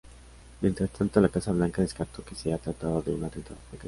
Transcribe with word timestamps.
Mientras 0.61 0.89
tanto, 0.89 1.21
la 1.21 1.29
Casa 1.29 1.51
Blanca 1.51 1.83
descartó 1.83 2.25
que 2.25 2.33
se 2.33 2.49
haya 2.49 2.57
tratado 2.57 3.03
de 3.03 3.13
un 3.13 3.23
atentado. 3.23 3.57